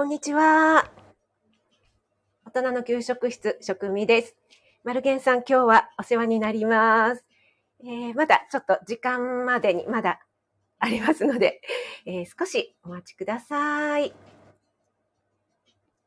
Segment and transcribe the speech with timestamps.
[0.00, 0.90] こんにちは。
[2.46, 4.34] 大人の給食室、食味です。
[4.82, 7.26] マルゲンさん、今日はお世話になります。
[7.84, 10.20] えー、まだちょっと時間までにまだ
[10.78, 11.60] ありますので、
[12.06, 14.14] えー、少しお待ちください。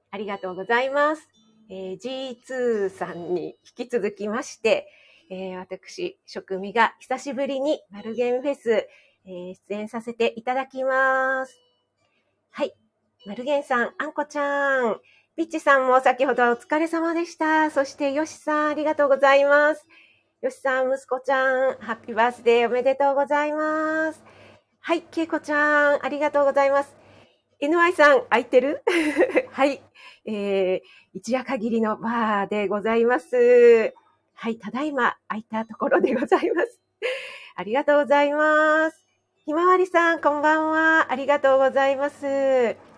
[0.09, 1.29] ありがとうございます。
[1.69, 4.87] えー、G2 さんに引き続きまして、
[5.29, 11.61] えー、私、食味が久しぶりにマルゲンフェス、えー、出演させていただきます。
[12.49, 12.73] はい。
[13.25, 14.99] マルゲンさん、あんこちゃん、
[15.37, 17.71] ピッチさんも先ほどお疲れ様でした。
[17.71, 19.87] そして、よしさん、ありがとうございます。
[20.41, 24.21] よしさん、息子ちゃん、ハッピーバースデーおめでとうございます。
[24.81, 26.93] はい、けいこちゃん、ありがとうございます。
[27.61, 28.83] NY さん、空いてる？
[29.51, 29.81] はい、
[30.25, 30.81] えー、
[31.13, 33.93] 一夜限りのバーでございます。
[34.33, 36.81] はい、ただいま空いたところでございます。
[37.55, 39.07] ありがとうございます。
[39.45, 41.07] ひまわりさん、こんばんは。
[41.09, 42.92] ありがとうございます。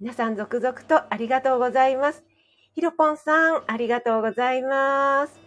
[0.00, 2.24] 皆さん、続々とありがとうございます。
[2.74, 5.38] ひろぽんさん、ありがとうございます。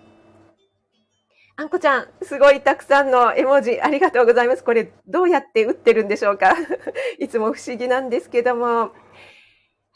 [1.56, 4.64] あんこちゃん、すごいたくさんの絵文字ありがとうございます。
[4.64, 6.56] これ、どうやって打ってるんでしょうか？
[7.18, 8.92] いつも不思議なんですけども。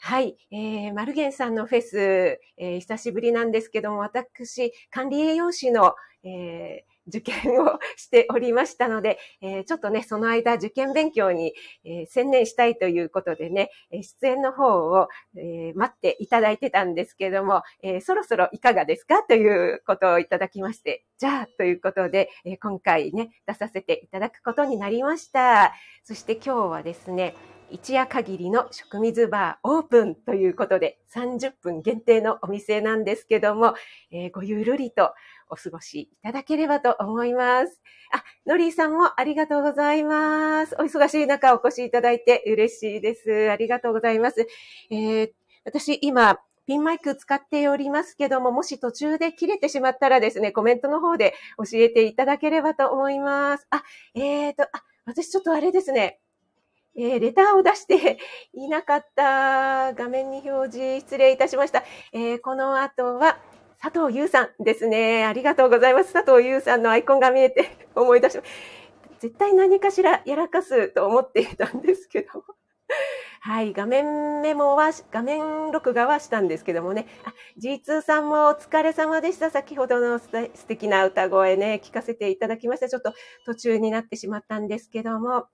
[0.00, 25.74] はい、えー、マルゲンさんのフェス、えー、久しぶりなんですけども、私、管理栄養士の、えー受験をしておりましたので、 えー、ちょっとね、その間受験勉強に、えー、専念したいということでね、出演の方を、えー、待っていただいてたんですけども、えそろそろいかがですかということをいただきまして、じゃあということで、え今回ね、出させていただくことになりました。
[26.04, 27.34] そして今日はですね、
[27.70, 33.74] 一夜限りの食水バーオープンということで30分限定のお店なんですけども、
[34.10, 35.12] えー、ごゆるりと
[35.50, 37.80] お過ごしいただければと思います。
[38.12, 40.74] あ、ノリーさんもありがとうございます。
[40.78, 43.50] お忙しい中お越しいただいて嬉しいです。
[43.50, 44.46] ありがとうございます。
[44.90, 45.30] えー、
[45.64, 53.66] 私今、ピンマイク使っておりますけども、もし途中で切れてしまったらですね、コメントの方で教えていただければと思います。
[53.70, 53.82] あ、
[54.14, 56.20] えーと、あ、私ちょっとあれですね。
[56.94, 58.18] えー、レターを出して
[58.52, 61.84] いなかった画面に表示失礼いたしました。
[62.12, 63.38] えー、この後は
[63.80, 65.24] 佐藤優さんですね。
[65.24, 66.12] ありがとうございます。
[66.12, 68.50] 佐藤優さんのアイコンが見えて 思い出しまし
[69.08, 69.14] た。
[69.20, 72.44] 絶対何かしらやらかすと思っていたんですけど。
[73.40, 77.06] はい、画面メモは、画面録画はしたんですけどもね。
[77.24, 79.50] あ、G2 さんもお疲れ様でした。
[79.50, 82.88] 先ほどの素敵な歌声ね、聞かせていただきました。
[82.88, 83.12] ちょっと
[83.46, 85.46] 途中になってしまったんですけども。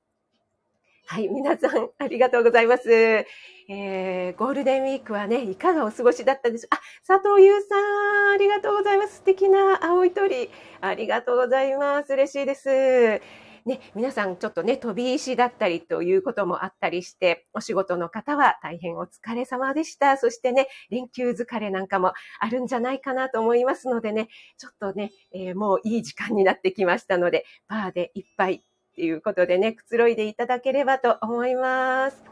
[1.06, 2.90] はい、皆さん、ありがとうございます。
[2.90, 6.68] えー、ゴールデンウィークはね、いかがお過ごしだったでしょう？
[6.70, 9.16] あ、佐藤優さん、ありがとうございます。
[9.16, 10.50] 素敵な青い鳥。
[10.80, 12.12] ありがとうございます。
[12.14, 13.20] 嬉しいです。
[13.66, 20.16] ね、皆さんちょっとね、飛び石だったりということもあったりして、お仕事の方は大変お疲れ様でした。
[20.16, 24.28] そしてね、連休疲れなんかもあるんじゃないかなと思いますのでね、
[24.58, 32.22] ちょっとね、えー、もういい時間になってきましたので、バーでいっぱいっていうことでね、くつろいでいただければと思います。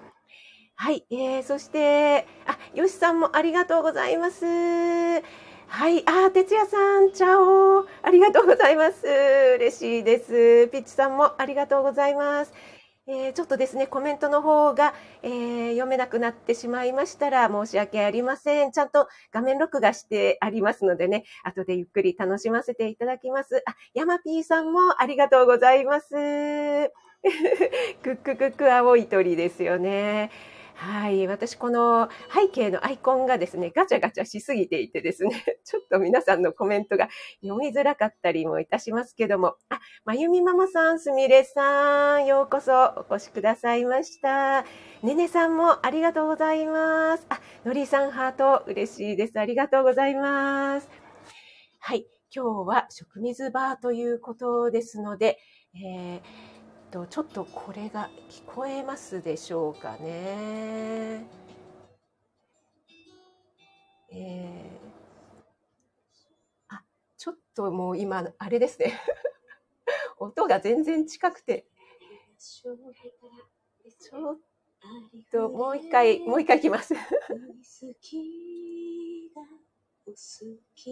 [0.76, 4.44] はい、えー、そして、あ、よしさんもありがとうございます。
[4.44, 9.04] はい、あ、哲也さん、チャオありがとうございます。
[9.56, 10.68] 嬉しいです。
[10.68, 12.52] ピッチさんもありがとうございます。
[13.08, 18.70] えー、ちょっとですね、コメントの方が、えー、読めなくなってしまいましたら申し訳ありません。
[18.70, 23.64] ちゃんと画面録画してありますのでね、後でゆっくり楽しませていただきます。
[23.66, 26.10] あ、ヤマピーさんもありがとうございます。
[28.04, 30.30] クッククック青い鳥ですよね。
[30.74, 31.26] はい。
[31.26, 35.30] 私、この背景のアイコンがですね、ガチャガチャしすぎていてですね、
[35.64, 37.08] ちょっと皆さんのコメントが
[37.40, 44.64] 読みづらかったりもいたしますけども、あ、まゆみママさん、すみれさん、ようこそお越しくださいました。
[45.02, 47.26] ねねさんもありがとうございます。
[47.28, 49.38] あ、のりさんハート、嬉しいです。
[49.38, 50.88] ありがとうございます。
[51.78, 52.06] はい。
[52.34, 55.38] 今日は食水バーということですので、
[55.74, 56.51] えー
[56.92, 61.26] とちょっとこれが聞こえますでしょうかね。
[64.10, 66.82] えー、あ、
[67.16, 68.92] ちょっともう今、あれですね。
[70.20, 71.64] 音が全然近くて。
[73.98, 74.38] ちょっ
[75.30, 76.92] ともう一回、もう一回いきます。
[76.94, 76.98] 聞
[79.34, 79.46] こ
[80.06, 80.44] えます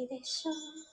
[0.08, 0.89] でしょう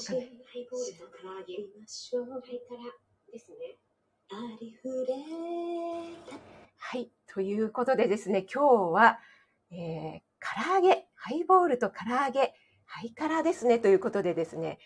[0.00, 0.30] かね？
[0.44, 2.30] ハイボールと唐揚げましょう。
[2.30, 2.74] はいか
[3.54, 3.78] ね。
[6.78, 7.10] はい。
[7.32, 9.18] ということでですね、今日は、
[9.70, 12.54] えー、唐揚げ、ハイボールと唐揚げ、
[12.84, 13.78] ハイカラですね。
[13.78, 14.78] ということでですね、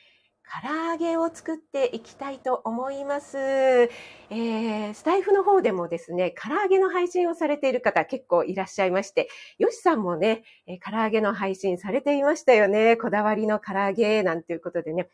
[0.62, 3.36] 唐揚げを作っていきたいと思います。
[3.36, 9.28] えー、スタイフの方でもですね、唐揚げの配信をされている方結構いらっしゃいまして、
[9.58, 12.96] よしさんもね、えー、唐揚げの配信されていましたよね。
[12.96, 15.08] こだわりの唐揚げなんていうことでね。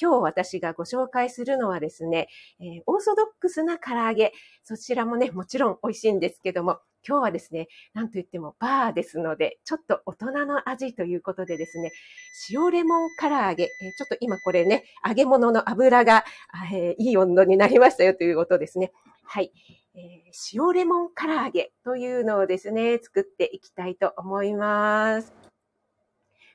[0.00, 2.28] 今日私がご紹介するのはですね、
[2.60, 4.32] えー、オーソドックスな唐揚げ。
[4.62, 6.78] そちらもね、もちろん美味しいんですけども、
[7.08, 11.90] 今日はですね、なんと言ってもバーですので、ちょっと大人の味ということでですね、
[12.50, 16.24] 塩レモン唐揚げ、えちょっと今これね、揚げ物の油が、
[16.70, 18.92] えー、いい温度になりましたよということですね。
[19.24, 19.52] はい。
[19.94, 25.32] えー、塩レモン唐揚げというのをですね、作っていきたいと思います。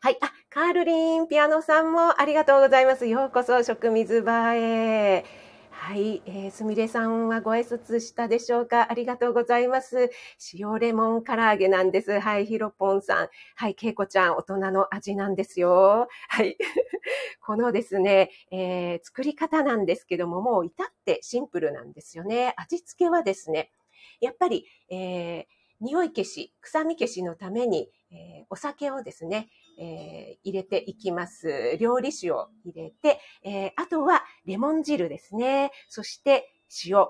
[0.02, 0.18] はい。
[0.22, 3.08] あ、カールリン、ピアノさんもありがとうございます。
[3.08, 5.43] ようこそ、食水場へ。
[5.86, 8.90] はい、えー、すみれさんはご挨拶したでしょうか？
[8.90, 10.12] ありがとうございます。
[10.54, 12.22] 塩レモン唐揚げなんです。
[12.22, 13.28] はい、ひろぽんさん。
[13.58, 16.08] はい、けいこちゃん、大人の味なんですよ。
[16.30, 16.58] はい。
[17.46, 22.54] このですね、えー、作り方なんですけども、もう至ってシンプルなんですよね。
[22.56, 23.74] 味付けはですね、
[24.22, 25.46] やっぱり、えー、
[25.82, 31.78] 匂い消し、臭み消しのために、えー、お酒をですね、えー、入れていきます。
[31.78, 35.72] 料理酒を入れて、えー、あとはレモン汁ですね。
[35.90, 36.50] そして
[36.86, 37.08] 塩。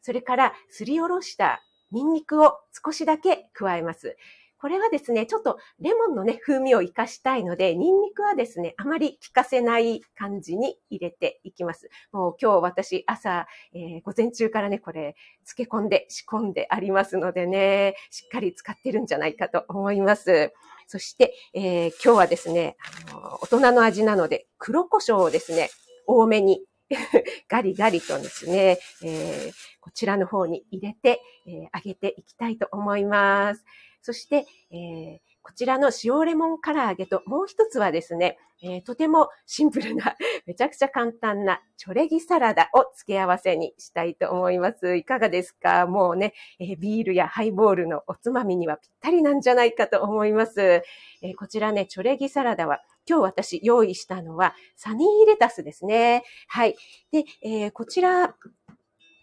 [0.00, 1.62] それからすりおろした
[1.92, 4.16] ニンニクを少しだけ加えます。
[4.62, 11.90] これはですね、ちょっとレモンのね、風味を活かしたいので、ニンニクはですね、あまり効かせない感じに入れていきます。
[12.12, 20.52] もう今日私朝、えー、午前中からね、これ漬け込んで仕込んでありますのでね、しっかり使ってるんじゃないかと思います。
[20.86, 22.76] そして、えー、今日はですね、
[23.10, 25.70] あの、大人の味なので、黒胡椒をですね、
[26.06, 26.64] 多めに
[27.48, 33.64] ガリガリとですね、えー、こちらの方に入れて、えー、あげていきたいと思います。
[34.00, 40.16] そして、えー、こちらの塩レモン唐揚げともう一つはですね、えー、とてもシンプルな、
[40.46, 44.94] めちゃくちゃ簡単なチョレギサラダを付け合わせにしたいと思います。
[44.94, 45.86] いかがですか？
[45.86, 50.60] もうね、えー、ビールやハイボールのおつまみにはぴったりなんじゃないかと思います。
[50.60, 56.22] えー、こちらね、チョレギサラダは今日私用意したのはサニーレタスですね。
[56.46, 56.76] はい。
[57.10, 58.36] で、えー、こちら、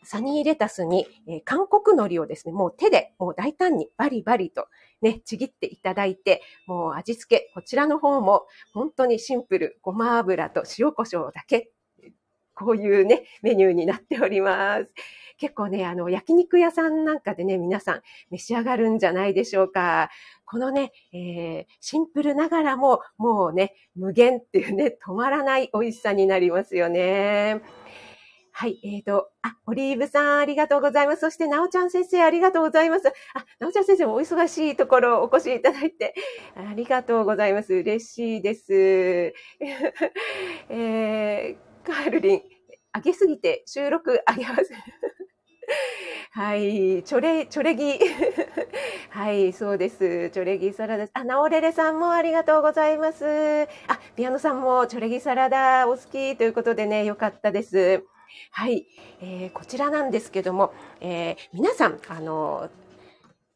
[0.03, 4.67] サニーレタスに、えー、韓国海苔をですね、もう手でもう大胆にバリバリと
[5.01, 11.71] ね、ちぎっていただいて、もう味付け、こちらの方も本当にシンプル、ごま油と塩胡椒だけ、
[12.53, 14.91] こういうね、メニューになっております。
[15.37, 20.09] 結構ね、あの、焼肉屋さんなんかでね、皆さん召し上がるんじゃないでしょうか。
[20.43, 27.61] このね、えー、シンプルながらも、もうね、無限っていうね、止まらない美味しさになりますよね。
[28.51, 28.79] はい。
[28.83, 31.21] えっ、ー、と、あ、オリーブさん、ありがとうございます。
[31.21, 33.07] そして、なおちゃん先生、ありがとうございます。
[33.07, 36.13] あ、なおちゃん先生もお忙しいところお越しいただいて、
[36.55, 37.73] ありがとうございます。
[37.73, 39.33] 嬉しいです。
[40.69, 42.41] えー、カールリン、
[42.95, 44.71] 上げすぎて収録上げます。
[46.31, 47.99] はい、チョレ、チョレギ。
[49.09, 50.29] はい、そうです。
[50.29, 51.07] チョレギサラダ。
[51.13, 53.63] あ、ナオレレさんもありがとうございます。
[53.87, 58.05] あ、ピアノさんもチョレギサラダお好きということでね、よかったです。
[58.51, 58.87] はい、
[59.21, 62.69] えー、こちらなんですけども、えー、皆さん、あの、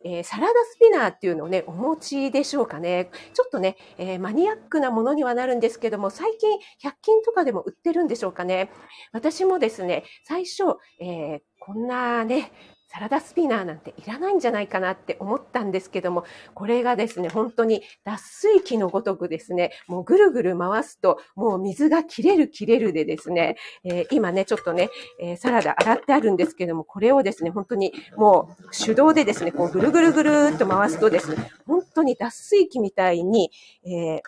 [0.06, 3.10] えー、サラダスピナーっていうのをね、お持ちでしょうかね。
[3.34, 6.52] ちょっとね、えー、マニアックなものにはなるんですけども、最近
[6.82, 8.70] 100均とかでも売ってるんでしょうかね。
[9.14, 10.64] 私もですね、最初、
[11.00, 12.52] えー、こんなね、
[12.94, 33.50] サラダスピナーなんていらないんじゃないかなって思ったんですけども、これがですね、本当に脱水機のごとくですね、もうぐるぐる回すと、もう水が切れる切れるでですね、えー、今ね、ちょっとね、えー、サラダ洗ってあるんですけども、これをですね、本当にもう手動でですね、こうぐるぐるぐるっと回すとですね、本当に脱水機みたいに、
[33.84, 34.22] えー、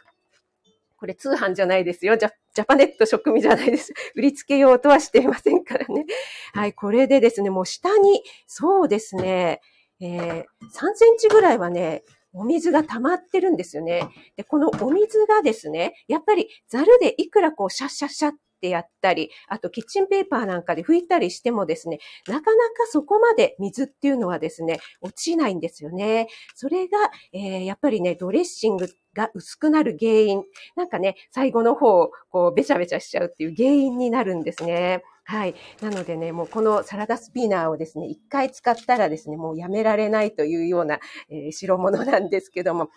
[0.98, 2.18] これ通販じゃないですよ。
[2.18, 3.94] ジャジャパネット食味じゃないです。
[4.16, 6.06] 売りつけようとはしていませんからね。
[6.54, 9.60] はい、これでですね、もう下に、そうですね、
[10.00, 14.10] えー、3センチぐらいはね、お水が溜まってるんですよね。
[14.38, 18.36] で、このお水がですね、やっぱりザルでいくらこうシャッシャッシャッっ
[18.66, 26.28] てやったり、あとキッチンペーパーなんかで拭いたりしてもですね、なかなかそこまで水っていうのはですね、落ちないんですよね。
[26.56, 26.98] それが、
[27.32, 30.44] えー、やっぱりね、ドレッシングが薄くなる原因。
[30.76, 35.04] なんかね、最後の方、こう、べちゃべちゃしちゃうっていう原因になるんですね。
[35.24, 35.56] はい。
[35.82, 42.90] なのでね、もうこのサラダスピナーをですね、一回使ったらですね、もうやめられないというような、えー、代物なんですけども、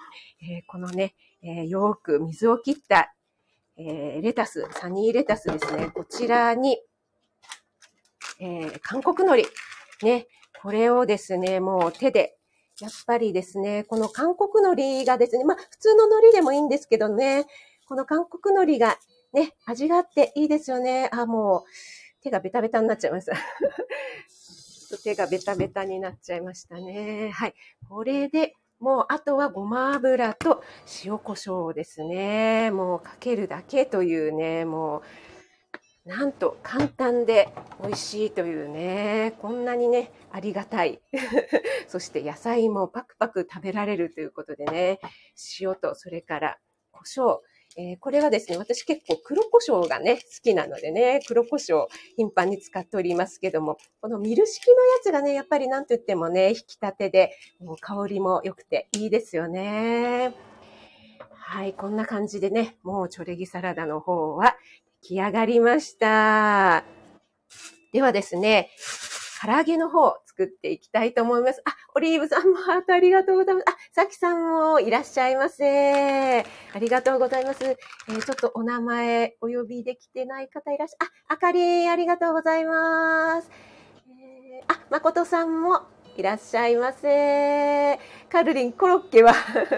[0.43, 3.15] えー、このね、えー、よく水を切った
[3.81, 5.91] えー、レタス、サニーレタスですね。
[5.95, 6.79] こちらに、
[8.41, 9.53] えー、韓国海苔。
[10.03, 10.27] ね。
[10.61, 12.37] これをですね、もう手で、
[12.81, 17.47] やっぱりですね、この韓国海苔がですね、まあ普通の海苔でもいいんですけどね、
[17.87, 18.99] この韓国海苔が
[19.33, 21.09] ね、味があっていいですよね。
[21.13, 23.37] あ、もう、手がベタベタになっちゃいました。
[25.05, 27.31] 手がベタベタになっちゃいましたね。
[27.31, 27.55] はい。
[27.89, 30.63] これで、もう、あとはごま油と
[31.05, 32.71] 塩コショウですね。
[32.71, 35.03] もうかけるだけというね、も
[36.07, 37.49] う、なんと簡単で
[37.83, 41.01] 美味しいというね、こんなにね、ありがたい。
[41.89, 45.01] そして野菜もパクパク食べられるということでね、
[45.61, 46.59] 塩とそれから
[46.93, 47.41] 胡椒、
[47.77, 60.35] えー、これはですね、私結構黒胡椒がね、好きなのでね、黒胡椒頻繁に使っておりますけども、このミル式のやつがね、やっぱりなんと言ってもね、引き立てで、もう香りも良くていいですよね。
[61.31, 64.57] はい、こんな感じでね、もうチョレギサラダの方は
[65.03, 66.85] 出来上がりました。
[67.93, 68.71] ではですね、
[69.40, 71.62] 唐揚げの方作っていきたいと思います。
[71.64, 73.64] あ、オリーブさんもハートありがとうございます。
[73.68, 76.40] あ、さきさんもいらっしゃいませ。
[76.40, 76.45] あ
[76.80, 77.64] りがとうございます。
[77.64, 83.50] えー、ちょっとお名前お呼びできてない方いらっしゃ、あ、あかりありがとうございます。
[84.09, 85.83] えー、あ、まことさんも
[86.19, 87.97] いらっしゃいませ。
[88.29, 89.33] カルリン、コロッケは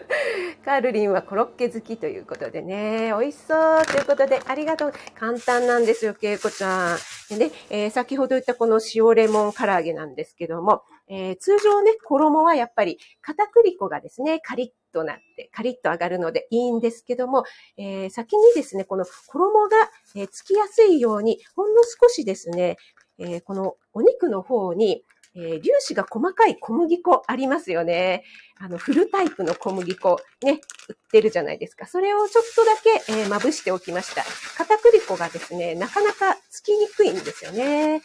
[0.65, 4.93] カルリンはコロッケ好きということでね、美味しそうということで、ありがとう。
[5.17, 6.99] 簡単なんですよ、けいこちゃん。
[7.29, 17.45] でね、えー、先ほど言ったこの塩レモン唐揚げなんですけども、えー、通常ね、衣はやっぱり片栗粉がですね、カリッとなって、カリッと上がるのでいいんですけども、
[17.77, 22.79] えー、先にですね、この衣が、えつきやすいように、ほんの少しですね、
[23.19, 28.25] えこのお肉の方に、えー、粒子が細かい小麦粉ありますよね。
[28.59, 31.87] あの、フルタイプの小麦粉ね、売ってるじゃないですか。
[31.87, 34.25] それをちょっとだけ、えー、まぶしておきました。
[34.57, 38.03] 片栗粉がですね、なかなかつきにくいんですよね。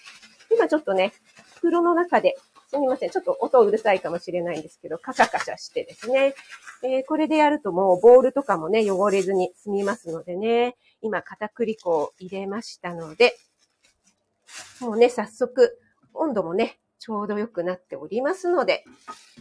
[0.51, 1.13] 今ちょっとね、
[1.55, 2.35] 袋の中で
[2.67, 3.09] すみません。
[3.09, 6.35] ちょっと音うるさいかもしれないんですけど、カシャカシャしてですね。
[6.83, 10.75] えー、これでやるともうボールとかもね、汚れずに済みますのでね。
[11.01, 13.35] 今、片栗粉を入れましたので、
[14.79, 15.79] もうね、早速、
[16.13, 18.83] 温度もね、ちょうど良くなっておりますので、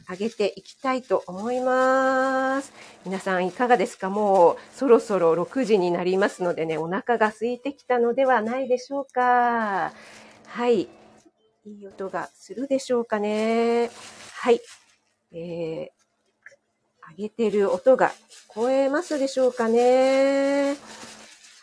[0.06, 2.74] 揚げていきたいと思います。
[3.06, 4.10] 皆さんいかがですか？
[4.10, 9.94] もうそろそろ6時になりますのでね、お腹が空いてきたのではないでしょうか。
[10.46, 10.82] はい。
[10.82, 10.88] い
[11.80, 13.88] い音がするでしょうかね。
[14.34, 14.60] はい。
[15.32, 15.86] えー、
[17.10, 18.12] 揚げてる音が聞
[18.46, 20.76] こえますでしょうかね。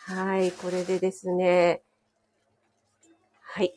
[0.06, 0.50] はい。
[0.50, 1.82] これでですね。
[3.40, 3.72] はい。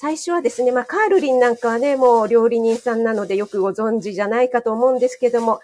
[0.00, 5.58] 最初はですね、まあ、カールリンなんかはね、もう料理人さんなのでよくご存知じゃないかと思うんですけども、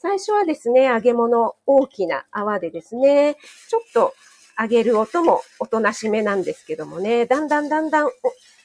[0.00, 3.36] 最初はですね、揚げ物大きな泡でですね、
[3.68, 4.14] ちょっと
[4.58, 8.08] 揚げる音もおとなしめなんですけどもね、だんだんだんだん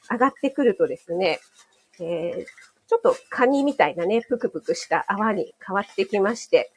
[0.09, 1.41] 上がってくるとですね、
[1.99, 2.45] えー、
[2.87, 6.71] ちょっとカニみたいなね、ぷくぷくした泡に変わってきまして、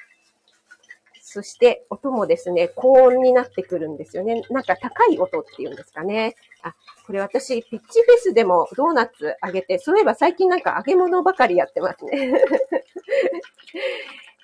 [1.33, 4.43] そして音もですね、高音になってくるんですよね。
[4.51, 6.37] なんか高い音っていうんですかね。
[6.63, 6.75] あ、
[7.07, 12.35] これ私、ピッチフェスでもドーナツあげて、そういえば最近なんか揚げ物ばかりやってますね。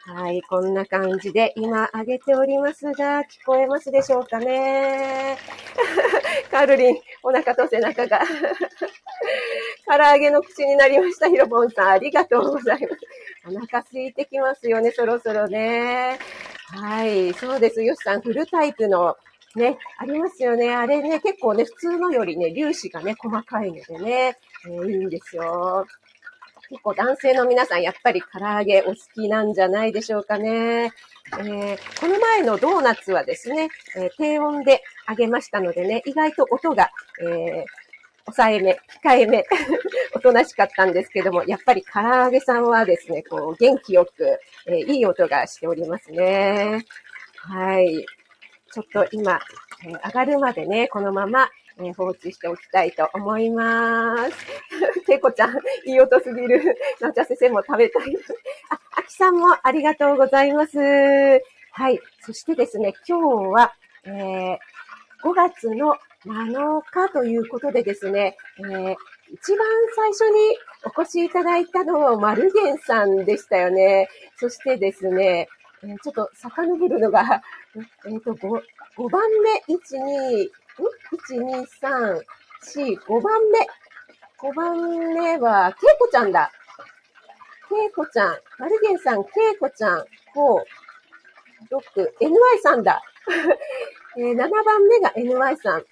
[0.07, 5.37] はい、こんな感じで今揚げておりますが、聞こえますでしょうかね。
[6.50, 8.23] カルリン、お腹と背中が。
[9.87, 11.88] 唐揚げの口になりました、ヒロポンさん。
[11.90, 13.02] ありがとうございます。
[13.49, 16.18] お腹空いてきますよね、そろそろね。
[16.71, 17.83] はい、そうです。
[17.83, 19.17] よしさん、フルタイプの
[19.57, 20.75] ね、ありますよね。
[20.75, 25.87] あれね、結構ね、普通のよりね、粒子がね、細かいのでね、えー、いいんですよ。
[26.69, 30.93] 結構男性の皆さん、やっぱり唐揚げお好きなんじゃないでしょうかね。
[31.39, 36.91] えー、この前のドーナツはですね、えー、低温で揚げましたのでね、意外と音が、
[37.23, 37.65] え、
[38.29, 39.45] 抑えめ、控えめ、
[40.15, 46.85] おとなしかったんですけども、やっぱり唐揚げさんはですね、こう、元気よく、えー、いい音がしておりますね。
[47.37, 48.05] はい。
[48.73, 49.41] ちょっと今、
[49.85, 54.33] えー、上がるまでね、このまま、えー、放置しておきたいと思います。
[55.07, 55.57] けいこちゃん、
[55.87, 56.77] いい音すぎる。
[57.01, 58.15] なちゃ先生も食べたい。
[58.71, 60.79] あ、あきさんもありがとうございます。
[60.79, 62.01] はい。
[62.21, 63.73] そしてですね、今日は、
[64.05, 64.59] えー、
[65.23, 68.97] 5月の7日ということでですね、えー、
[69.33, 74.09] 一番最初にお越しいただいたのはマルゲンさんでしたよね。
[74.37, 75.49] そしてですね、
[75.85, 77.43] えー、ちょっと遡るのが、
[78.07, 78.63] えっ、ー、と5、
[78.97, 79.79] 5番目、1、
[80.39, 80.51] 2、
[81.29, 82.21] 1、2、3、
[82.75, 83.59] 4、5番目。
[84.41, 84.77] 5番
[85.15, 86.51] 目は、ケイコちゃんだ。
[87.69, 88.37] ケイコちゃん。
[88.59, 90.05] マルゲンさん、ケイコちゃん、5、
[91.71, 92.33] 6、NY
[92.63, 93.03] さんだ。
[94.17, 95.85] えー、7番目が NY さん。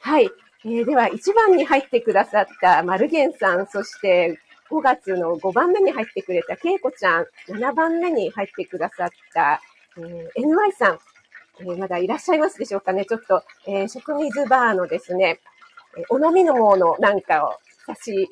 [0.00, 0.30] はい。
[0.64, 4.38] えー、では、1番に入ってくださったマルゲンさん、そして
[4.70, 9.60] 5月の5番目に入ってくれたケイコちゃん、7番目に入ってくださった、
[9.96, 10.98] えー NY さん、
[11.60, 13.04] えーまだいらっしゃいますでしょうかね。
[13.04, 15.40] ちょっと、えー食水バーのですね、
[15.98, 18.28] えーお飲みのものなんかを差し、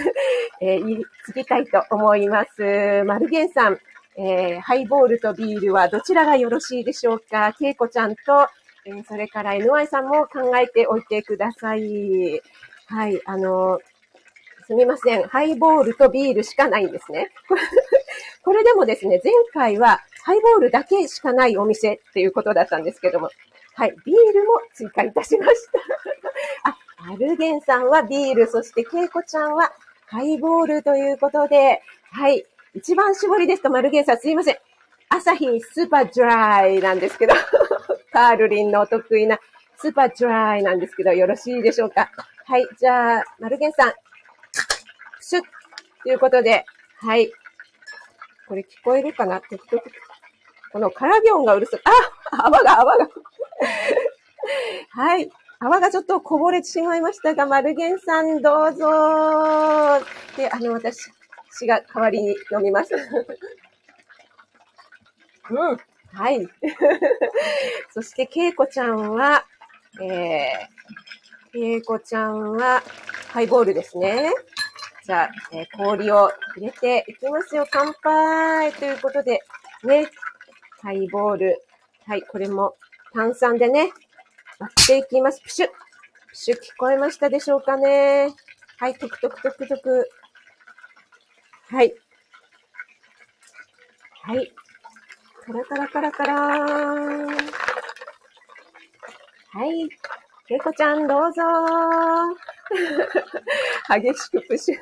[0.60, 3.02] えー言い継ぎたいと思います。
[3.04, 3.78] マルゲンさん、
[4.16, 7.52] えーハイボールとビールはどちらがよろしいでしょうか？
[7.58, 8.48] ケイコちゃんと、
[9.06, 12.40] それから NY さんも考えておいてください。
[12.86, 13.78] はい、あの
[14.66, 15.24] すみません。
[15.24, 17.30] ハイボールとビールしかないんですね。
[18.44, 23.30] これでもですね、前回はハイボールだけしかないお店っていうことだったんですけども、
[23.74, 25.66] はい、ビールも追加いたしまし
[26.62, 26.70] た。
[26.70, 26.76] あ、
[27.12, 29.72] アルゲンさんはビール、そしてケイコちゃんは
[30.06, 31.82] ハイボールということで、
[32.12, 34.58] はい、一番絞りですと、マルゲンさんすいません。
[35.08, 37.34] 朝日スーパードライなんですけど、
[38.12, 39.38] カールリンのお得意な
[39.76, 42.10] スーパードライなんですけど、よろしいでしょうか？
[42.46, 43.92] はい、じゃあ、マルゲンさん、
[45.20, 45.42] シュッ
[46.02, 46.64] ということで、
[46.98, 47.30] はい。
[48.48, 49.40] これ聞こえるかな？
[49.40, 49.82] 時々。
[50.72, 51.80] この唐揚げ音がうるさい。
[52.30, 53.08] あ泡が泡が。
[54.90, 55.30] はい。
[55.60, 60.00] 泡がちょっとこぼれてしまいましたが、マルゲンさんどうぞ。
[60.36, 61.10] で、あの、私、
[61.52, 62.94] 私が代わりに飲みます。
[65.50, 65.78] うん。
[66.12, 66.46] はい。
[67.92, 69.44] そして、ケイコちゃんは、
[70.00, 72.82] えー、ケイコちゃんは、
[73.32, 74.32] ハイボールですね。
[75.04, 77.66] じゃあ、えー氷を入れていきますよ。
[77.70, 79.40] 乾杯ということで、
[79.84, 80.10] ね。
[80.82, 81.64] ハイボール。
[82.06, 82.76] はい、これも
[83.14, 83.92] 炭酸でね、
[84.58, 85.40] 割っていきます。
[85.42, 85.70] プシュッ。
[85.70, 88.34] プシュ聞こえましたでしょうかね。
[88.78, 90.08] はい、トクトクトクトク。
[91.68, 91.94] はい。
[94.22, 94.52] はい。
[95.50, 97.26] カラカラカラカラーン。
[99.52, 99.88] はい。
[100.46, 103.98] けいこちゃんどうぞー。
[104.00, 104.76] 激しくプシュ。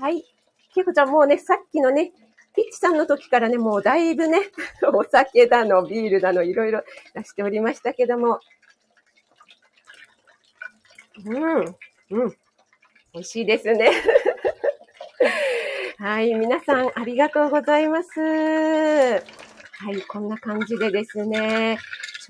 [0.00, 0.24] はい。
[0.72, 2.12] けいこちゃんもうね、さっきのね、
[2.54, 4.38] ピッチさんの時からね、もうだいぶね、
[4.94, 8.38] お酒だの、ビールだの、いろいろ出しておりましたけども。
[11.24, 11.76] うん、
[12.10, 12.36] うん。
[13.14, 13.90] 美味しいですね。
[15.98, 18.20] はい、皆さんありがとうございます。
[18.20, 19.16] は
[19.92, 21.78] い、こんな感じでですね、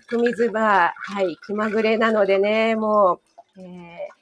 [0.08, 3.20] 食水バー、はい、気まぐれなのでね、も
[3.56, 4.16] う、えー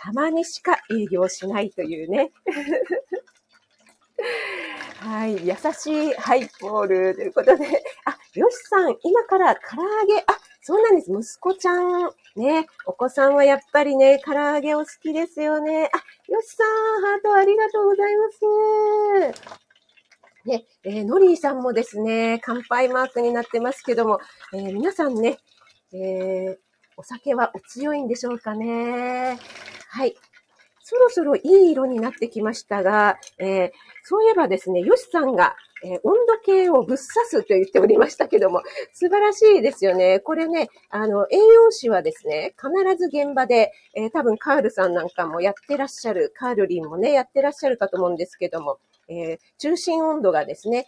[0.00, 2.30] たまにしか営業しないというね。
[5.00, 10.24] はい、優しいハイボールということで、あ、よしさん、今から唐揚げ、あ、
[10.68, 11.10] そうなんです。
[11.10, 15.88] 息子ちゃん、ね、お子さんはやっぱりね、唐揚げお好きですよね。
[15.90, 16.66] あ、よしさん、
[17.00, 19.48] ハートありがとうございます。
[20.44, 24.20] ね、えーノリーさんもですね、乾杯マークになってますけども、
[24.52, 25.38] えー皆さんね、
[25.94, 26.56] えー
[26.98, 29.38] お酒はお強いんでしょうかね。
[29.88, 30.18] はい。
[30.90, 33.70] そろそろいい色になってきましたが、えー
[34.04, 36.98] そういえばですね、ヨシさんが、えー温度計をぶっ刺
[37.28, 38.62] すと言っておりましたけども、
[38.94, 40.20] 素晴らしいですよね。
[40.20, 50.86] これね、あの、栄養士はですね、必ず現場で、えー多分カールさんなんかもやってらっしゃる、カールリンもね、やってらっしゃるかと思うんですけども、えー中心温度がですね、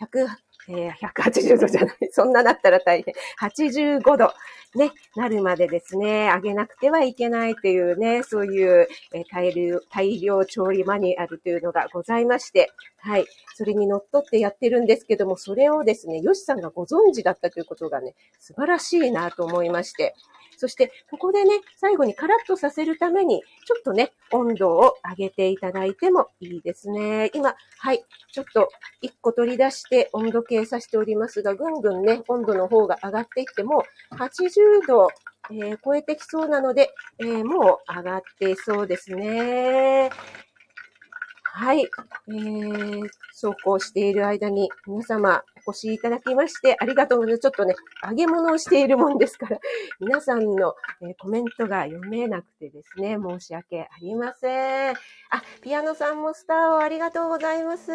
[0.00, 0.26] 100、
[0.68, 1.96] えー180度じゃない。
[2.12, 3.14] そんななったら大変。
[3.40, 4.32] 85度、
[4.74, 13.26] ね、なるまでですね、上げなくてはいけないというね、そういう、えー大量、大量調理マニュアルというのがございまして、はい。
[13.54, 20.14] それにのっとってやってるんですけども、それをですね、ヨシさんがご存知だったということがね、素晴らしいなと思いまして、
[20.56, 27.32] そして、ここでね、最後にカラッとさせるために、ちょっとね、温度を上げていただいてもいいですね。
[27.34, 28.68] 今、はい、ちょっと
[29.02, 33.84] 1個取り出して温度計させておりますが、ぐんぐんね、温度の方が上がっていっても、
[34.18, 35.08] 80度、
[35.50, 40.10] えー超えてきそうなので、えーもう上がっていそうですね。
[41.44, 41.82] はい。
[41.82, 47.40] えー、そうこうしている間に皆様お越しいただきましてありがとうございます。
[47.40, 49.58] ちょっとね、揚げ物をしているもんですから、
[50.00, 54.94] 皆さんの、えコメントが読めなくてですね、申し訳ありません。
[54.94, 54.96] あ、
[55.60, 57.90] ピアノさんもスターをありがとうございます。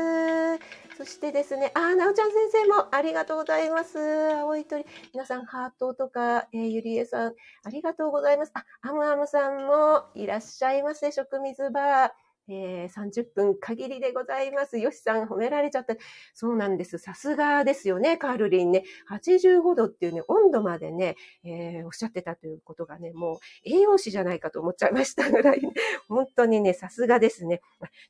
[0.98, 4.00] そしてですね、あ、なおちゃん先生もありがとうございます。
[4.34, 4.86] 青い鳥。
[5.14, 8.52] 皆さん、ハートとか、えーゆりえさん、ありがとうございます。
[8.56, 12.27] あ、アムアムさんもいらっしゃいませ、食水バー。
[12.50, 14.78] えー30分限りでございます。
[14.80, 15.96] よしさん褒められちゃった。
[16.34, 16.98] そうなんです。
[16.98, 18.84] さすがですよね、カールリンね。
[19.10, 25.72] 85度っていうね、温度までね、えーおっしゃってたということがね、もう栄養士じゃないかと思っちゃいましたぐらい、ね、
[26.08, 27.62] 本当にね、さすがですね。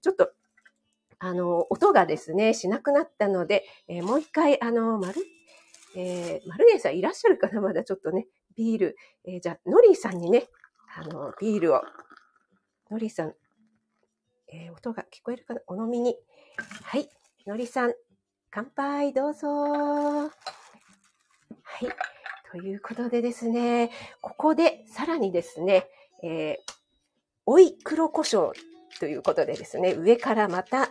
[0.01, 0.31] ちょっと、
[1.19, 5.21] あの、音がですね、しなくなったので、えーもう一回、あの、丸、
[5.95, 8.97] えー、マルゲンさんいらっしゃるかなまだちょっとね、ビール。
[9.25, 10.47] えーじゃあ、ノリーさんにね、
[10.95, 11.81] あの、ビールを、
[12.91, 13.35] ノリーさん、
[14.49, 16.15] えー音が聞こえるかなお飲みに。
[16.83, 17.09] はい。
[17.45, 17.93] のりさん、
[18.49, 19.47] 乾杯、どうぞ。
[19.49, 20.29] は
[21.81, 21.87] い。
[22.51, 25.87] ということでですね、ここでさらにですね、
[26.23, 26.73] えー、
[27.45, 28.51] 追い黒胡椒
[28.99, 30.89] ということでですね、上からまた、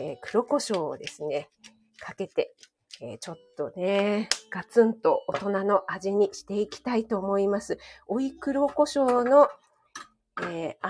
[0.00, 1.50] えー、黒胡椒をですね、
[1.98, 2.54] かけて、
[3.00, 7.78] えー、ちょっとね、ガツンと大人の味にしていきたいと思います。
[8.06, 9.48] 追い黒胡椒の、
[10.42, 10.88] えー、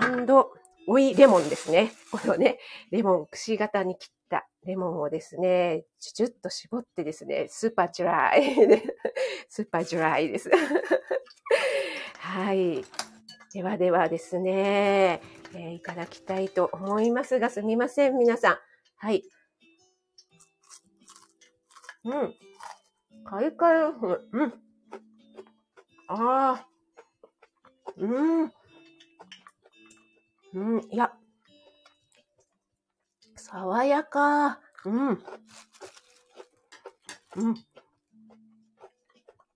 [0.87, 1.92] 追いレモンですね。
[2.11, 2.59] このね、
[2.90, 8.83] レモン、くし形に切ったレモンをですね、ちゅちゅっと絞ってですね、スーパードライ。
[9.49, 10.51] スーパードライです。
[12.18, 12.85] はい。
[13.53, 15.23] ではではですね、
[15.55, 18.59] えー、いただきたいと思いますが、すみません、皆さん。
[18.97, 19.23] はい。
[22.05, 22.35] うん。
[23.25, 23.81] カリカリ
[24.33, 24.53] うん。
[26.09, 26.68] ああ。
[27.97, 28.53] うん。
[30.54, 31.12] うん、いや。
[33.36, 34.60] 爽やか。
[34.84, 35.08] うん。
[35.08, 35.18] うん。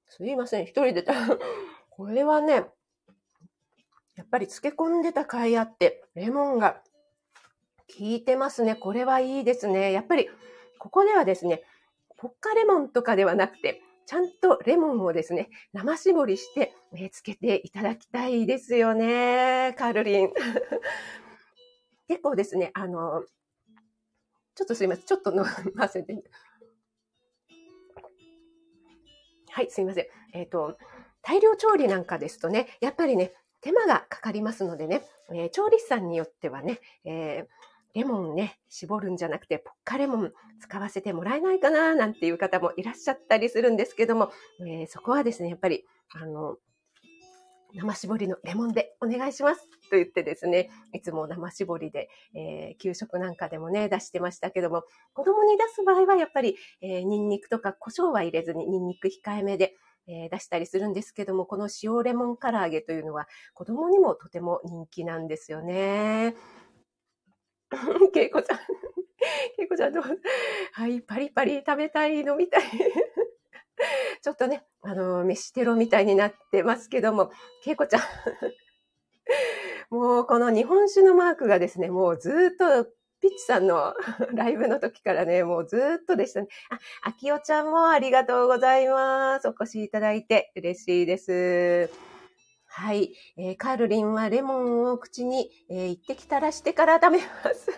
[0.09, 1.15] すいません、一人でた。
[1.91, 2.67] これはね、
[4.17, 6.83] やっぱり漬け込んでた甲斐あって、レモンが
[7.97, 8.75] 効いてますね。
[8.75, 9.93] これはいいですね。
[9.93, 10.29] やっぱり、
[10.81, 11.63] ここではですね、
[12.17, 19.75] ポッカレモンとかではなくて、ちゃんとレモンをですね、生搾りして、ね、つけていただきたいですよね。
[19.79, 20.33] カールリン。
[22.09, 23.23] 結構ですね、あの、
[24.55, 25.05] ちょっとすいません。
[25.05, 26.23] ちょっと飲ませて。
[29.51, 30.07] はい、すいません。
[30.33, 30.79] えっ、ー、と、
[31.23, 37.47] 大量調理なんかですとね、やっぱりね、手間がかかりますのでね、えー、調理師さんによってはね、えー、
[37.95, 46.57] レモンね、絞るんじゃなくて、ポッカレモン使わせてもらえないかな、なんていう方もいらっしゃったりするんですけども、えー、そこはですね、やっぱり、あの、
[47.75, 59.75] 生絞りのレモンでお願いしますと言ってですね、いつも生絞りで、えー、給食なんかでもね、出してましたけども、子供に出す場合はやっぱり、えー、ニンニクとか胡椒は入れずに、ニンニク控えめで、
[60.07, 66.35] えー、出したりするんですけども、この塩レモン唐揚げというのは子供にもとても人気なんですよね。
[68.15, 68.59] けいこちゃん、
[69.57, 70.03] けいこちゃんどう？
[70.73, 72.63] はい、パリパリ食べたいのみたい。
[74.23, 77.31] ちょっとね、あの、飯テロみたいになってますけども、
[77.63, 78.03] けいこちゃん。
[79.91, 82.85] もうこの日本酒のマークがですね、もうずっと
[83.21, 83.95] ピッチさんの
[84.35, 86.49] ライブの時からね、もうずっとでしたね。
[86.71, 89.49] あ、あきおちゃんもありがとうございます。
[89.49, 91.91] お越しいただいて嬉しいです。
[92.67, 97.73] はい、えー、カールリンはレモンを口に、えー、一滴垂らしてから食べます。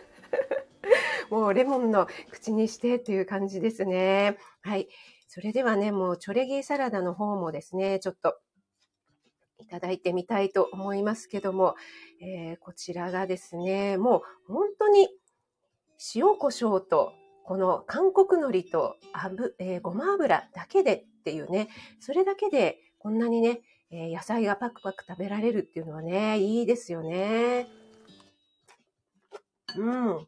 [1.31, 4.37] もうレモンの口にしてという感じですね。
[4.63, 4.89] はい。
[5.33, 8.41] それではね、もうチョレギーサラダの方もですね、ちょっと
[9.61, 11.77] いただいてみたいと思いますけども、
[12.21, 15.09] えー、こちらがですね、もう本当に
[16.17, 17.13] 塩コショウと
[17.45, 21.69] この韓国海苔と油、えー、ごま油だけでっていうね、
[22.01, 23.61] それだけでこんなにね、
[23.93, 27.69] えー、野菜がパクパク食べられるっていうのはね、いいですよね。
[29.77, 30.17] うん。
[30.17, 30.27] うん。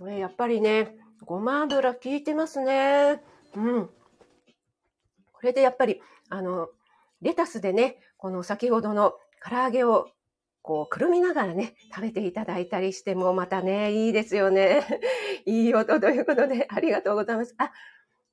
[0.00, 3.22] これやっぱりね、ごま油効いてますね。
[3.54, 3.90] うん。
[5.32, 6.68] これでやっぱり、あの、
[7.20, 10.08] レタスでね、この先ほどの唐揚げを
[10.62, 14.86] こう、くるみながらね、食べていただいたりしても、またね、いいですよね。
[15.44, 17.54] いい音ということで、ありがとうございます。
[17.58, 17.72] あ、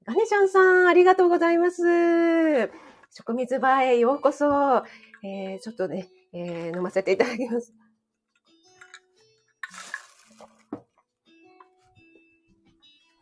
[0.05, 2.71] ガネちゃんさん、ありがとうございます。
[3.11, 4.83] 食水場へようこそ。
[5.23, 7.73] えー、ちょっとね、えー、飲ませていただきます。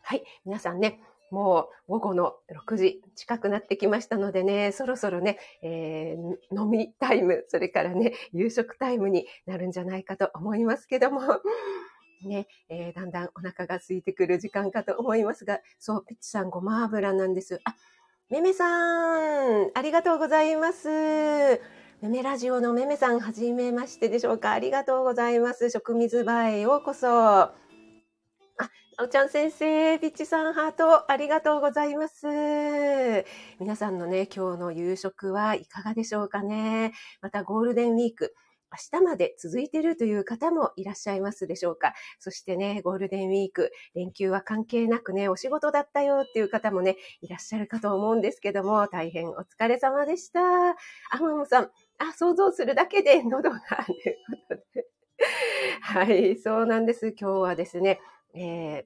[0.08, 2.32] はい、皆さんね、もう午後の
[2.66, 11.20] 6時近くなってきましたのでね、そろそろね、えー、飲みタイム、それからね、夕食タイムになるんじゃないかと思いますけども、
[12.24, 17.60] ね、えー、だんだんお腹が空いてくる時間かと思いますが、そう、ピッチさんごま油なんです。
[17.64, 17.74] あ、
[18.30, 20.88] めめさん、ありがとうございます。
[22.00, 25.68] めめラジオのめめさん、はじめましてでしょうかありがとうございます。
[25.68, 27.67] 食水場へようこそ。
[29.00, 32.26] おちゃん先生、ピッチさんハート、ありがとうございます。
[33.60, 36.92] 皆さんのね、今日の夕食はいかがでしょうかね。
[37.22, 38.34] またゴールデンウィーク、
[38.92, 41.94] 明日まで続いているという方もいらっしゃいますでしょうか。
[42.18, 50.40] そしてね、ゴールデンウィーク、連休は関係なくね、お仕事だったよっていう方もね、いらっしゃるかと思うんですけども、大変お疲れ様でした。
[50.40, 50.74] あ
[51.20, 54.16] ももさん、あ、想像するだけで喉が、という
[54.48, 54.88] ことで。
[55.82, 57.14] はい、そうなんです。
[57.16, 58.00] 今日はですね、
[58.38, 58.84] えー、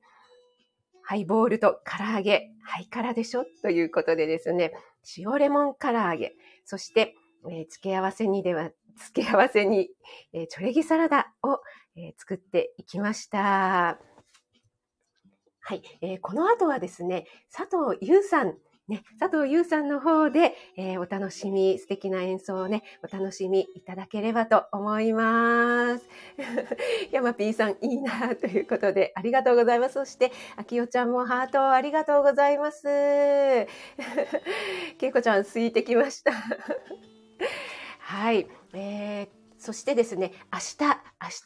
[1.02, 3.44] ハイボールと唐揚げ、ハイカラでしょ？
[3.62, 4.72] ということでですね、
[5.18, 6.34] 塩レモン唐揚げ、
[6.64, 7.14] そして、
[7.50, 9.90] えー、付け合わせにでは、 付け合わせに、
[10.32, 11.60] えー、チョレギサラダを、
[11.96, 13.98] えー、作っていきました。
[15.64, 26.08] はい、えー、この後はですね、佐藤優さんね、佐藤優さんの方で、えー、お楽しみ、素敵な演奏をね、お楽しみいただければと思います。
[27.12, 29.94] 山 P さん、いいなということで、ありがとうございます。
[29.94, 32.82] そして、あきおちゃんもハートありがとうございます。
[34.98, 36.32] けいこちゃん、すいてきました。
[38.00, 38.48] はい。
[38.74, 40.98] えーそしてですね、明日、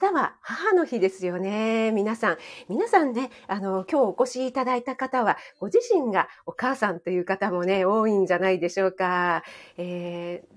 [0.02, 1.92] 明日は母の日ですよね。
[1.92, 2.38] 皆さん。
[2.66, 9.44] 皆さんね、あの、今日お越しいただいた方は、ご自身がお母さんという方もね、多いんじゃないでしょうか。
[9.76, 10.56] えー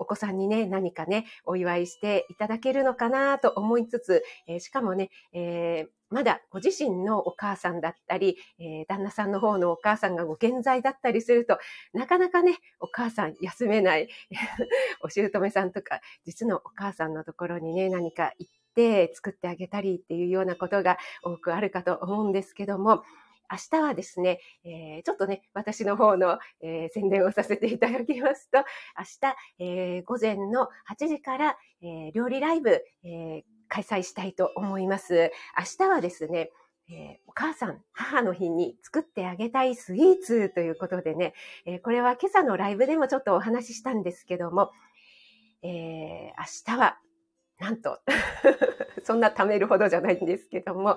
[0.00, 11.58] お子さんにね、何かね、お祝いしていただけるのかなと思いつつ、えー、しかもね、えー、まだご自身のお母さんだったり、えー、旦那さんの方のお母さんがご健在だったりすると、
[11.92, 14.08] なかなかね、お母さん休めない、
[15.02, 23.02] お姑さんとか、実のお母さんのところにね、何か行って作ってあげたりっていうようなことが多くあるかと思うんですけども、
[23.50, 28.64] 明日はですね、えー、ちょっとね、私の方の、えー、宣伝をさせていただきますと、明
[29.04, 35.30] 日、えー、午前の8時から、え料理ライブ、え開催したいと思います。
[35.56, 36.50] 明日はですね、
[36.90, 41.34] えー、お母さん、母の日に作ってあげたいスイーツということでね、
[41.66, 44.70] えー、これは今朝のライブでもちょっとお話ししたんですけども、
[45.62, 46.98] えー、明日は、
[47.58, 48.00] なんと
[49.04, 50.96] そんな貯めるほどじゃないんですけども、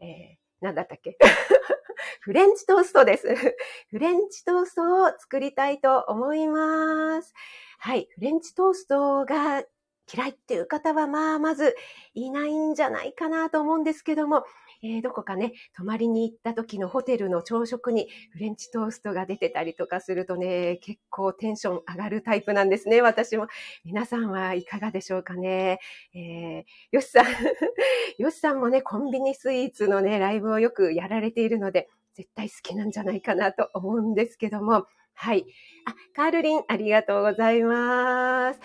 [0.00, 1.16] え、なんだったっけ？
[2.20, 3.28] フレンチトーストです。
[3.90, 7.32] フレンチトーストを作りたいと思います。
[7.78, 8.08] はい。
[8.14, 9.64] フレンチトーストが
[10.12, 11.76] 嫌いっていう方は、まあ、まず
[12.14, 14.44] いないんじゃないかなと思うんですけども、
[14.82, 23.48] えー、どこかね、泊まりに行った時のホテルの朝食にフレンチトーストが出てたりとかするとね、結構テンション上がるタイプなんですね、私も。
[23.84, 25.80] 皆さんはいかがでしょうかね。
[26.14, 27.26] えー、よしさん、
[28.18, 35.44] よしさんもね、コンビニスイーツのね、ライブをよくやられているので、絶対好きなんじゃないかなと思うんですけども、はい。
[35.86, 38.60] あ、カールリン、ありがとうございます。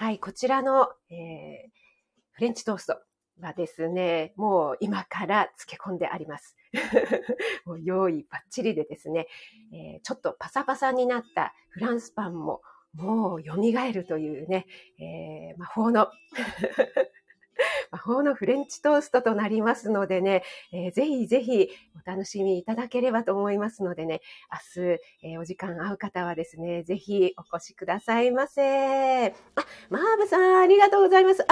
[0.00, 1.70] はい、こちらの、えー、
[2.30, 2.98] フレンチトースト
[3.40, 6.56] はですね、もう今から漬け込んであります。
[7.66, 9.26] もう用意バッチリでですね、
[9.72, 12.62] えー、ちょっとパサパサになったフランスパンも
[12.94, 14.66] もう蘇るというね、
[15.00, 16.06] えー、魔法の
[17.90, 21.68] 魔法のフレンチトーストとなりますのでね、えー、ぜひぜひ
[22.06, 24.20] お楽しみいただければと思いますのでね、
[24.76, 29.28] 明日、えー、お時間合う方はですね、ぜひお越しくださいませ。
[29.28, 29.32] あ、
[29.90, 31.42] マーブさん、ありがとうございます。
[31.42, 31.46] あ、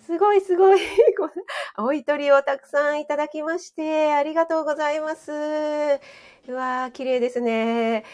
[0.00, 0.80] すごいすごい。
[1.74, 5.30] 青い鳥をたくさんいただきまして、ありがとうございます。
[5.32, 8.04] うわー、綺麗ですね。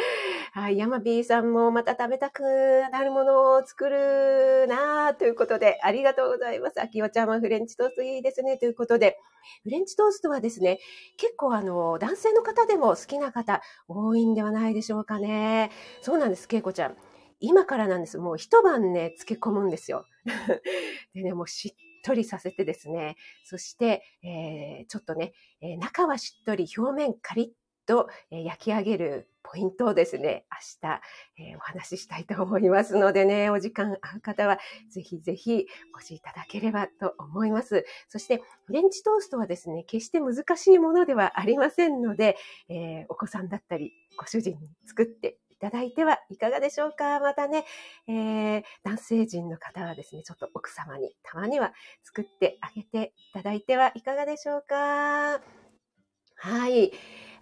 [0.52, 2.42] はい、山 B さんもまた食べたく
[2.92, 6.80] なるものを作るなということで、ありがとうございます。
[6.80, 9.18] 秋代ちゃんはフレンチトーストいいですねということで、
[9.62, 10.78] フレンチトーストはですね、
[11.16, 15.70] 結構あの、男性の方でも好きな方多いんではないでしょうかね。
[16.02, 16.96] そうなんです、けいこちゃん。
[17.40, 18.18] 今からなんです。
[18.18, 20.04] もう一晩ね、漬け込むんですよ。
[21.14, 25.32] でね、もうしっとりさせてですね、そして、えー、ちょっとね、
[25.62, 27.48] えー、中はしっとり、表面カリッ
[27.90, 30.44] と、焼き上げるポイントをですね、
[30.80, 31.00] 明日、
[31.38, 37.84] えー、お話ししたいと思いますのでね、お時間合う方は、ぜひぜひお越しいただければと思います。
[38.08, 42.36] そして、フレンチトーストはですね、決して難しいものではありませんので、
[42.68, 47.64] えー、お子さんだったり、ご主人に作っていただいてはいかがでしょうかまたね、
[48.06, 51.72] えー、男性陣の方はですね、ちょっと奥様にたまには
[52.04, 55.59] 作ってあげていただいてはいかがでしょうか
[56.42, 56.90] はい。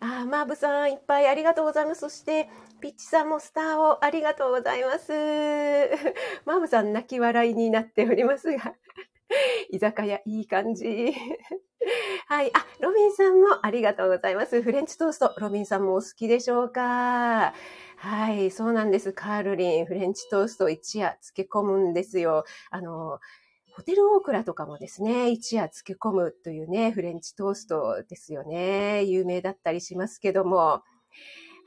[0.01, 2.01] あマーブさん、いっぱいありがとうございます。
[2.01, 2.49] そして、
[2.81, 5.13] ピッチさんもスターをありがとうございます。
[6.45, 8.75] マーブさん、泣き笑いになっておりますが、
[9.71, 11.15] 居酒屋、いい感じ。
[12.27, 12.51] はい。
[12.55, 14.63] あ、ロビンさんもありがとうございます。
[14.63, 17.55] フレンチトースト、ロビンさんもお好きでしょうか？
[17.97, 19.13] はい、そうなんです。
[19.13, 22.45] カールリン、フレンチトースト一夜漬け込むんですよ。
[22.71, 23.21] あの、
[23.79, 29.05] ホテルオークラとかもですね、一夜漬け込むというね、フレンチトーストですよね。
[29.05, 30.83] 有名だったりしますけども。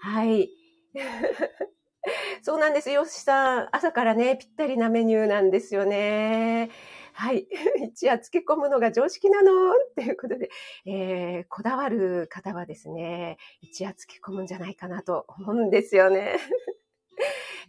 [0.02, 0.50] はい。
[2.43, 3.69] そうなんですよ、しさん。
[3.71, 6.69] 朝からね、ぴったりなメニューなんですよね。
[7.13, 7.47] はい。
[7.82, 9.71] 一夜漬け込むのが常識なの？
[9.71, 10.50] っていうことで、
[10.86, 16.36] えー、こだわる方はですね、一夜漬け込むんじゃないかなと思うんですよね。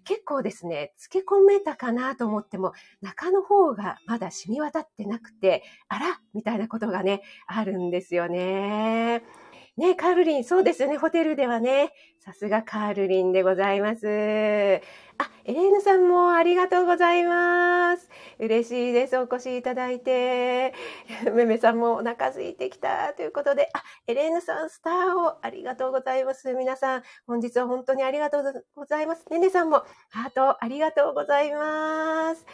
[0.04, 9.22] 結構ですね、漬け込めたかなと思っても、中の方がまだ染み渡ってなくて、あらみたいなことがね、あるんですよね。
[9.78, 11.92] ね、カールリン、そうですよね、ホテルではね。
[12.18, 14.06] さすがカールリンでございます。
[14.06, 18.10] あ、エレーヌさんもありがとうございます。
[18.38, 19.16] 嬉しいです。
[19.16, 20.74] お越しいただいて。
[21.32, 26.52] めめさんもお腹空いてきたということで、あ、エレーヌさん、スターをありがとうございます。
[26.52, 29.26] 皆さん、本日は本当にありがとうございます。
[29.30, 32.44] ねねさんも、ハートありがとうございます。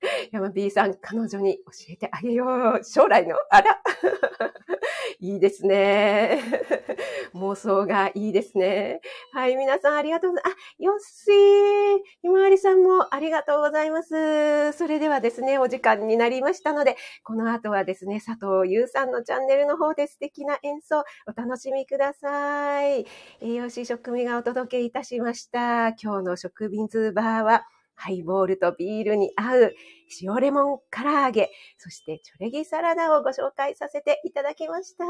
[0.32, 2.84] 山 B さん、彼女に教えてあげよう。
[2.84, 3.80] 将来の、あら。
[5.20, 6.40] いいですね。
[7.34, 9.00] 妄想がいいですね。
[9.32, 10.56] はい、皆さんありがとうございます。
[10.56, 11.98] あ、よっしー。
[12.22, 14.72] ひまわりさんもありがとうございます。
[14.72, 23.06] それではですね、お時間になりましたので、この後はですね、佐藤優さんのチャンネルの方で素敵な演奏、お楽しみください。
[23.40, 25.88] 栄養士食味がお届けいたしました。
[25.88, 27.66] 今日の食瓶ズバーは、
[28.00, 29.74] ハイボールとビールに合う
[30.22, 35.04] 塩レモン唐揚げ、そしてチョレギサラダをご紹介させていただきました。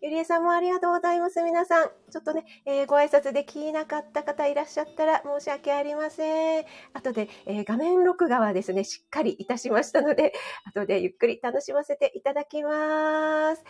[0.00, 1.40] ゆりえさんもありがとうございます。
[1.44, 6.64] 皆さん、ちょっとね、えー、ご挨拶できなかった方いらっしゃったら申し訳ありません。
[6.92, 10.32] 後で、えー、画面録画はですね、しっかりいたしましたので、
[10.74, 13.62] 後でゆっくり楽しませていただきます。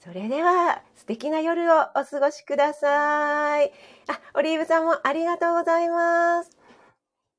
[0.00, 3.72] それでは、素敵な夜をお過ごしください。
[4.06, 6.59] あ、オリーブさんもありがとうございます。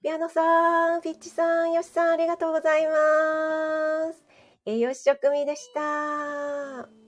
[0.02, 4.24] ピアノさん、ピッチさん、ヨシさん、ありがとうございます。
[4.66, 7.01] えよし食味でした。